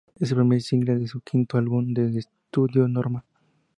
Es 0.19 0.31
el 0.31 0.37
primer 0.37 0.59
single 0.63 0.95
de 0.97 1.07
su 1.07 1.21
quinto 1.21 1.59
álbum 1.59 1.93
de 1.93 2.17
estudio, 2.17 2.87
"Norma". 2.87 3.23